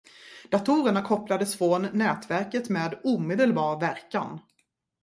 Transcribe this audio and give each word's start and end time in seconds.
Datorerna 0.51 1.01
kopplades 1.01 1.55
från 1.57 1.81
nätverket 1.81 2.69
med 2.69 2.99
omedelbar 3.03 3.79
verkan. 3.81 4.39